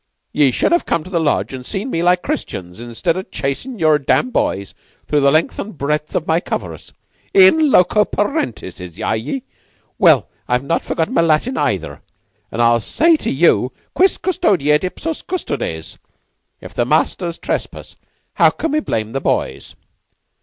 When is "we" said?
18.71-18.79